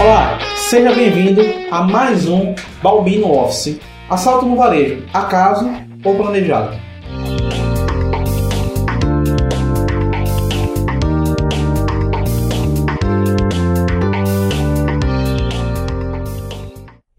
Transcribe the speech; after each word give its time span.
Olá, 0.00 0.40
seja 0.56 0.92
bem-vindo 0.92 1.40
a 1.70 1.84
mais 1.84 2.28
um 2.28 2.52
Balbino 2.82 3.30
Office. 3.30 3.78
Assalto 4.10 4.44
no 4.44 4.56
varejo, 4.56 5.04
acaso 5.14 5.70
ou 6.04 6.16
planejado? 6.16 6.76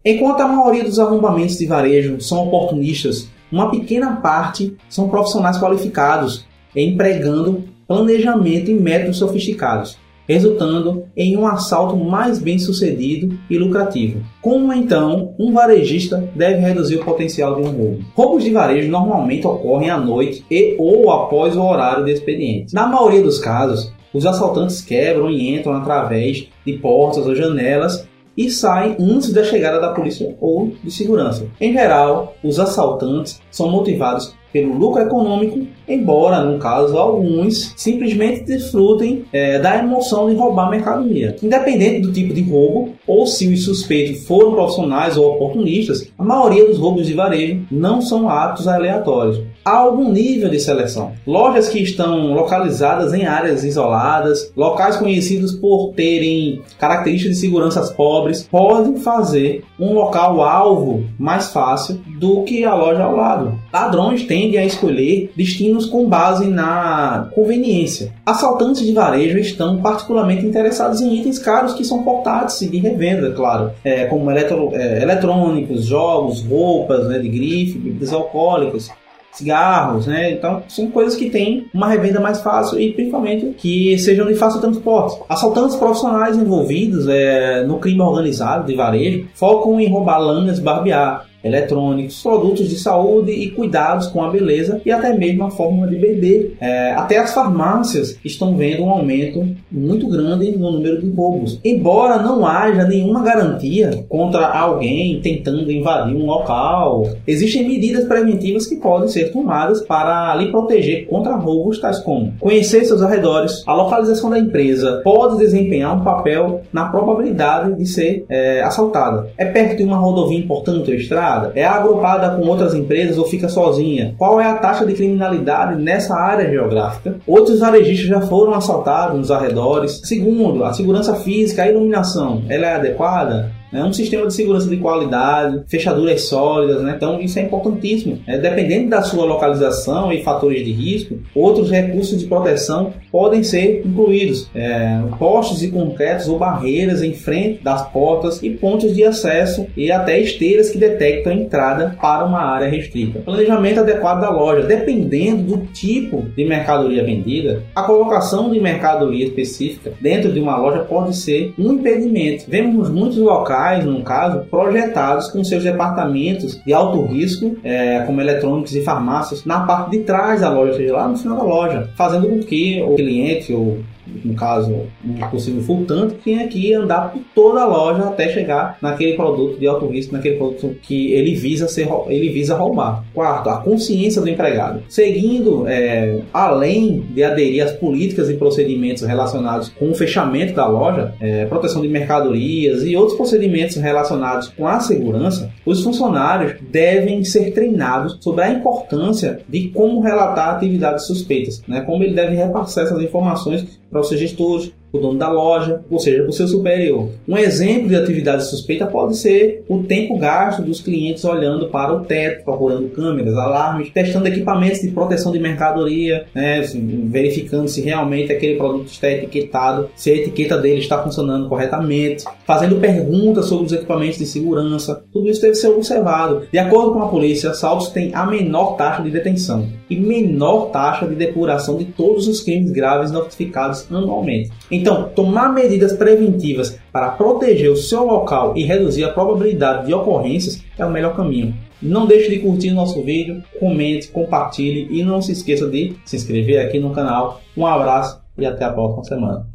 Enquanto 0.04 0.42
a 0.42 0.48
maioria 0.48 0.84
dos 0.84 0.98
arrombamentos 0.98 1.56
de 1.56 1.66
varejo 1.66 2.20
são 2.20 2.46
oportunistas, 2.46 3.30
uma 3.50 3.70
pequena 3.70 4.16
parte 4.16 4.76
são 4.86 5.08
profissionais 5.08 5.58
qualificados 5.58 6.46
empregando 6.74 7.64
planejamento 7.88 8.70
e 8.70 8.74
métodos 8.74 9.16
sofisticados 9.16 9.96
resultando 10.28 11.04
em 11.16 11.36
um 11.36 11.46
assalto 11.46 11.96
mais 11.96 12.38
bem 12.38 12.58
sucedido 12.58 13.38
e 13.48 13.58
lucrativo. 13.58 14.22
Como 14.42 14.72
então 14.72 15.34
um 15.38 15.52
varejista 15.52 16.28
deve 16.34 16.60
reduzir 16.60 16.96
o 16.96 17.04
potencial 17.04 17.54
de 17.54 17.62
um 17.62 17.70
roubo? 17.70 18.04
Roubos 18.14 18.44
de 18.44 18.50
varejo 18.50 18.90
normalmente 18.90 19.46
ocorrem 19.46 19.90
à 19.90 19.98
noite 19.98 20.44
e 20.50 20.76
ou 20.78 21.10
após 21.10 21.56
o 21.56 21.62
horário 21.62 22.04
de 22.04 22.12
expediente. 22.12 22.74
Na 22.74 22.86
maioria 22.86 23.22
dos 23.22 23.38
casos, 23.38 23.92
os 24.12 24.24
assaltantes 24.24 24.80
quebram 24.80 25.30
e 25.30 25.54
entram 25.54 25.74
através 25.74 26.48
de 26.64 26.72
portas 26.74 27.26
ou 27.26 27.34
janelas 27.34 28.06
e 28.36 28.50
saem 28.50 28.96
antes 29.00 29.32
da 29.32 29.42
chegada 29.42 29.80
da 29.80 29.92
polícia 29.92 30.36
ou 30.40 30.72
de 30.82 30.90
segurança. 30.90 31.46
Em 31.60 31.72
geral, 31.72 32.34
os 32.42 32.60
assaltantes 32.60 33.40
são 33.50 33.70
motivados 33.70 34.34
pelo 34.56 34.72
lucro 34.72 35.02
econômico, 35.02 35.66
embora, 35.86 36.42
no 36.42 36.58
caso, 36.58 36.96
alguns 36.96 37.74
simplesmente 37.76 38.44
desfrutem 38.44 39.24
é, 39.30 39.58
da 39.58 39.76
emoção 39.76 40.30
de 40.30 40.34
roubar 40.34 40.70
mercadoria. 40.70 41.36
Independente 41.42 42.00
do 42.00 42.12
tipo 42.12 42.32
de 42.32 42.40
roubo, 42.42 42.94
ou 43.06 43.26
se 43.26 43.52
os 43.52 43.64
suspeitos 43.64 44.24
foram 44.26 44.52
profissionais 44.52 45.18
ou 45.18 45.34
oportunistas, 45.34 46.10
a 46.18 46.24
maioria 46.24 46.66
dos 46.66 46.78
roubos 46.78 47.06
de 47.06 47.12
varejo 47.12 47.66
não 47.70 48.00
são 48.00 48.30
atos 48.30 48.66
aleatórios. 48.66 49.42
Há 49.62 49.76
algum 49.78 50.10
nível 50.10 50.48
de 50.48 50.60
seleção. 50.60 51.12
Lojas 51.26 51.68
que 51.68 51.82
estão 51.82 52.32
localizadas 52.32 53.12
em 53.12 53.26
áreas 53.26 53.62
isoladas, 53.64 54.52
locais 54.56 54.96
conhecidos 54.96 55.52
por 55.52 55.92
terem 55.94 56.62
características 56.78 57.34
de 57.34 57.40
segurança 57.40 57.82
pobres, 57.96 58.46
podem 58.50 58.96
fazer 58.96 59.64
um 59.78 59.92
local 59.92 60.42
alvo 60.42 61.04
mais 61.18 61.50
fácil 61.50 62.00
do 62.18 62.42
que 62.44 62.64
a 62.64 62.74
loja 62.74 63.02
ao 63.02 63.16
lado. 63.16 63.58
Ladrões 63.72 64.22
tendem 64.46 64.60
a 64.60 64.64
escolher 64.64 65.32
destinos 65.36 65.86
com 65.86 66.08
base 66.08 66.46
na 66.46 67.28
conveniência. 67.34 68.12
Assaltantes 68.24 68.84
de 68.84 68.92
varejo 68.92 69.38
estão 69.38 69.78
particularmente 69.78 70.46
interessados 70.46 71.00
em 71.00 71.14
itens 71.16 71.38
caros 71.38 71.74
que 71.74 71.84
são 71.84 72.02
portáteis 72.02 72.62
e 72.62 72.68
de 72.68 72.78
revenda, 72.78 73.32
claro, 73.32 73.72
é, 73.84 74.04
como 74.06 74.30
eletro, 74.30 74.70
é, 74.72 75.02
eletrônicos, 75.02 75.84
jogos, 75.84 76.42
roupas 76.42 77.08
né, 77.08 77.18
de 77.18 77.28
grife, 77.28 77.78
bebidas 77.78 78.12
alcoólicas 78.12 78.90
cigarros, 79.32 80.06
né? 80.06 80.30
Então, 80.30 80.62
são 80.66 80.90
coisas 80.90 81.14
que 81.14 81.28
têm 81.28 81.66
uma 81.74 81.88
revenda 81.88 82.18
mais 82.18 82.40
fácil 82.40 82.80
e 82.80 82.94
principalmente 82.94 83.54
que 83.58 83.98
sejam 83.98 84.26
de 84.26 84.34
fácil 84.34 84.62
transporte. 84.62 85.20
Assaltantes 85.28 85.76
profissionais 85.76 86.38
envolvidos 86.38 87.06
é, 87.06 87.62
no 87.66 87.78
crime 87.78 88.00
organizado 88.00 88.66
de 88.66 88.74
varejo 88.74 89.26
focam 89.34 89.78
em 89.78 89.90
roubar 89.90 90.18
lâminas 90.18 90.58
barbear 90.58 91.26
eletrônicos, 91.46 92.22
produtos 92.22 92.68
de 92.68 92.76
saúde 92.76 93.32
e 93.32 93.50
cuidados 93.50 94.06
com 94.08 94.22
a 94.22 94.30
beleza 94.30 94.80
e 94.84 94.90
até 94.90 95.16
mesmo 95.16 95.44
a 95.44 95.50
forma 95.50 95.86
de 95.86 95.96
beber. 95.96 96.56
É, 96.60 96.92
até 96.92 97.18
as 97.18 97.32
farmácias 97.32 98.18
estão 98.24 98.56
vendo 98.56 98.84
um 98.84 98.90
aumento 98.90 99.46
muito 99.70 100.08
grande 100.08 100.56
no 100.56 100.72
número 100.72 101.00
de 101.00 101.10
roubos. 101.10 101.60
Embora 101.64 102.22
não 102.22 102.46
haja 102.46 102.84
nenhuma 102.84 103.22
garantia 103.22 104.04
contra 104.08 104.46
alguém 104.46 105.20
tentando 105.20 105.70
invadir 105.70 106.14
um 106.16 106.26
local, 106.26 107.08
existem 107.26 107.68
medidas 107.68 108.04
preventivas 108.04 108.66
que 108.66 108.76
podem 108.76 109.08
ser 109.08 109.32
tomadas 109.32 109.82
para 109.82 110.34
lhe 110.36 110.50
proteger 110.50 111.06
contra 111.06 111.36
roubos, 111.36 111.78
tais 111.78 111.98
como 111.98 112.32
conhecer 112.38 112.84
seus 112.84 113.02
arredores, 113.02 113.62
a 113.66 113.74
localização 113.74 114.30
da 114.30 114.38
empresa 114.38 115.00
pode 115.02 115.38
desempenhar 115.38 115.96
um 115.96 116.04
papel 116.04 116.62
na 116.72 116.88
probabilidade 116.88 117.74
de 117.74 117.86
ser 117.86 118.24
é, 118.28 118.62
assaltada. 118.62 119.28
É 119.36 119.44
perto 119.44 119.78
de 119.78 119.84
uma 119.84 119.96
rodovia 119.96 120.38
importante 120.38 120.90
ou 120.90 120.96
estrada? 120.96 121.35
É 121.54 121.64
agrupada 121.64 122.36
com 122.36 122.46
outras 122.46 122.74
empresas 122.74 123.18
ou 123.18 123.26
fica 123.26 123.48
sozinha? 123.48 124.14
Qual 124.18 124.40
é 124.40 124.46
a 124.46 124.54
taxa 124.54 124.86
de 124.86 124.94
criminalidade 124.94 125.80
nessa 125.80 126.14
área 126.14 126.48
geográfica? 126.48 127.16
Outros 127.26 127.60
varejistas 127.60 128.08
já 128.08 128.20
foram 128.22 128.54
assaltados 128.54 129.18
nos 129.18 129.30
arredores. 129.30 130.00
Segundo, 130.04 130.64
a 130.64 130.72
segurança 130.72 131.14
física, 131.16 131.62
a 131.62 131.68
iluminação, 131.68 132.42
ela 132.48 132.66
é 132.66 132.74
adequada? 132.74 133.50
É 133.72 133.82
um 133.82 133.92
sistema 133.92 134.26
de 134.26 134.34
segurança 134.34 134.68
de 134.68 134.76
qualidade, 134.76 135.62
fechaduras 135.66 136.22
sólidas, 136.22 136.82
né? 136.82 136.94
Então 136.96 137.20
isso 137.20 137.38
é 137.38 137.42
importantíssimo. 137.42 138.20
É, 138.26 138.38
dependendo 138.38 138.90
da 138.90 139.02
sua 139.02 139.24
localização 139.24 140.12
e 140.12 140.22
fatores 140.22 140.64
de 140.64 140.72
risco, 140.72 141.18
outros 141.34 141.70
recursos 141.70 142.18
de 142.18 142.26
proteção 142.26 142.92
podem 143.10 143.42
ser 143.42 143.82
incluídos. 143.84 144.48
É, 144.54 145.00
postes 145.18 145.62
e 145.62 145.68
concretos 145.68 146.28
ou 146.28 146.38
barreiras 146.38 147.02
em 147.02 147.12
frente 147.12 147.62
das 147.62 147.90
portas 147.90 148.42
e 148.42 148.50
pontos 148.50 148.94
de 148.94 149.04
acesso 149.04 149.66
e 149.76 149.90
até 149.90 150.18
esteiras 150.20 150.70
que 150.70 150.78
detectam 150.78 151.32
a 151.32 151.36
entrada 151.36 151.96
para 152.00 152.24
uma 152.24 152.40
área 152.40 152.68
restrita. 152.68 153.20
Planejamento 153.20 153.80
adequado 153.80 154.20
da 154.20 154.30
loja, 154.30 154.66
dependendo 154.66 155.56
do 155.56 155.66
tipo 155.66 156.24
de 156.36 156.44
mercadoria 156.44 157.04
vendida, 157.04 157.62
a 157.74 157.82
colocação 157.82 158.50
de 158.50 158.60
mercadoria 158.60 159.24
específica 159.24 159.92
dentro 160.00 160.32
de 160.32 160.40
uma 160.40 160.56
loja 160.56 160.80
pode 160.80 161.16
ser 161.16 161.52
um 161.58 161.72
impedimento. 161.72 162.44
Vemos 162.48 162.90
muitos 162.90 163.18
locais 163.18 163.55
locais, 163.56 163.84
no 163.84 164.02
caso, 164.02 164.44
projetados 164.50 165.28
com 165.28 165.42
seus 165.42 165.64
departamentos 165.64 166.60
de 166.64 166.72
alto 166.72 167.02
risco, 167.06 167.56
é, 167.64 168.00
como 168.00 168.20
eletrônicos 168.20 168.74
e 168.74 168.82
farmácias, 168.82 169.44
na 169.44 169.60
parte 169.60 169.92
de 169.92 169.98
trás 170.00 170.40
da 170.42 170.50
loja, 170.50 170.72
ou 170.72 170.76
seja, 170.76 170.92
lá 170.92 171.08
no 171.08 171.16
final 171.16 171.36
da 171.38 171.42
loja, 171.42 171.90
fazendo 171.96 172.28
com 172.28 172.40
que 172.40 172.82
o 172.82 172.94
cliente 172.94 173.52
ou 173.52 173.78
no 174.24 174.34
caso, 174.34 174.72
um 175.04 175.14
possível 175.30 175.62
furtante, 175.62 176.16
tinha 176.22 176.46
que 176.48 176.72
andar 176.72 177.12
por 177.12 177.22
toda 177.34 177.62
a 177.62 177.66
loja 177.66 178.04
até 178.04 178.28
chegar 178.28 178.78
naquele 178.80 179.14
produto 179.14 179.58
de 179.58 179.66
alto 179.66 179.86
risco, 179.86 180.12
naquele 180.12 180.36
produto 180.36 180.76
que 180.82 181.12
ele 181.12 181.34
visa 181.34 181.68
ser, 181.68 181.88
ele 182.08 182.28
visa 182.30 182.56
roubar. 182.56 183.04
Quarto, 183.14 183.50
a 183.50 183.58
consciência 183.58 184.20
do 184.20 184.28
empregado. 184.28 184.82
Seguindo, 184.88 185.66
é, 185.66 186.20
além 186.32 187.00
de 187.10 187.22
aderir 187.22 187.64
às 187.64 187.72
políticas 187.72 188.30
e 188.30 188.34
procedimentos 188.34 189.02
relacionados 189.02 189.68
com 189.68 189.90
o 189.90 189.94
fechamento 189.94 190.54
da 190.54 190.66
loja, 190.66 191.14
é, 191.20 191.44
proteção 191.46 191.82
de 191.82 191.88
mercadorias 191.88 192.84
e 192.84 192.96
outros 192.96 193.16
procedimentos 193.16 193.76
relacionados 193.76 194.48
com 194.48 194.66
a 194.66 194.80
segurança, 194.80 195.50
os 195.64 195.82
funcionários 195.82 196.54
devem 196.70 197.24
ser 197.24 197.52
treinados 197.52 198.18
sobre 198.20 198.44
a 198.44 198.50
importância 198.50 199.40
de 199.48 199.68
como 199.68 200.00
relatar 200.00 200.56
atividades 200.56 201.06
suspeitas, 201.06 201.62
né? 201.66 201.80
como 201.82 202.02
ele 202.02 202.14
deve 202.14 202.34
repassar 202.34 202.84
essas 202.84 203.02
informações 203.02 203.80
para 203.90 204.00
os 204.00 204.08
seus 204.08 204.20
gestores, 204.20 204.72
o 204.96 205.00
dono 205.00 205.18
da 205.18 205.28
loja, 205.28 205.80
ou 205.90 205.98
seja, 205.98 206.24
o 206.24 206.32
seu 206.32 206.48
superior. 206.48 207.10
Um 207.28 207.36
exemplo 207.36 207.88
de 207.88 207.96
atividade 207.96 208.48
suspeita 208.48 208.86
pode 208.86 209.16
ser 209.16 209.64
o 209.68 209.82
tempo 209.82 210.18
gasto 210.18 210.62
dos 210.62 210.80
clientes 210.80 211.24
olhando 211.24 211.68
para 211.68 211.94
o 211.94 212.00
teto, 212.04 212.44
procurando 212.44 212.88
câmeras, 212.88 213.36
alarmes, 213.36 213.90
testando 213.90 214.28
equipamentos 214.28 214.80
de 214.80 214.88
proteção 214.88 215.32
de 215.32 215.38
mercadoria, 215.38 216.26
né, 216.34 216.58
assim, 216.60 217.08
verificando 217.10 217.68
se 217.68 217.80
realmente 217.80 218.32
aquele 218.32 218.56
produto 218.56 218.88
está 218.88 219.10
etiquetado, 219.10 219.88
se 219.94 220.10
a 220.10 220.14
etiqueta 220.14 220.58
dele 220.58 220.80
está 220.80 221.02
funcionando 221.02 221.48
corretamente, 221.48 222.24
fazendo 222.46 222.76
perguntas 222.76 223.46
sobre 223.46 223.66
os 223.66 223.72
equipamentos 223.72 224.18
de 224.18 224.26
segurança. 224.26 225.04
Tudo 225.12 225.28
isso 225.28 225.40
deve 225.40 225.54
ser 225.54 225.68
observado. 225.68 226.42
De 226.50 226.58
acordo 226.58 226.92
com 226.92 227.02
a 227.02 227.08
polícia, 227.08 227.50
assaltos 227.50 227.88
têm 227.88 228.14
a 228.14 228.26
menor 228.26 228.76
taxa 228.76 229.02
de 229.02 229.10
detenção 229.10 229.66
e 229.88 229.96
menor 229.96 230.70
taxa 230.70 231.06
de 231.06 231.14
depuração 231.14 231.76
de 231.76 231.84
todos 231.84 232.26
os 232.28 232.40
crimes 232.40 232.70
graves 232.70 233.10
notificados 233.10 233.86
anualmente. 233.90 234.50
Então, 234.86 235.08
tomar 235.08 235.52
medidas 235.52 235.92
preventivas 235.94 236.78
para 236.92 237.08
proteger 237.08 237.72
o 237.72 237.76
seu 237.76 238.06
local 238.06 238.56
e 238.56 238.62
reduzir 238.62 239.02
a 239.02 239.12
probabilidade 239.12 239.84
de 239.84 239.92
ocorrências 239.92 240.62
é 240.78 240.86
o 240.86 240.90
melhor 240.92 241.16
caminho. 241.16 241.56
Não 241.82 242.06
deixe 242.06 242.30
de 242.30 242.38
curtir 242.38 242.70
nosso 242.70 243.02
vídeo, 243.02 243.42
comente, 243.58 244.06
compartilhe 244.06 244.86
e 244.88 245.02
não 245.02 245.20
se 245.20 245.32
esqueça 245.32 245.66
de 245.66 245.96
se 246.04 246.14
inscrever 246.14 246.64
aqui 246.64 246.78
no 246.78 246.92
canal. 246.92 247.40
Um 247.56 247.66
abraço 247.66 248.22
e 248.38 248.46
até 248.46 248.64
a 248.64 248.70
próxima 248.70 249.02
semana. 249.02 249.46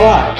Olá, 0.00 0.38